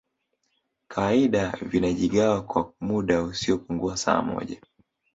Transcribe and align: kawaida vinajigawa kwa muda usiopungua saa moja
kawaida 0.87 1.57
vinajigawa 1.61 2.41
kwa 2.43 2.73
muda 2.81 3.23
usiopungua 3.23 3.97
saa 3.97 4.21
moja 4.21 4.61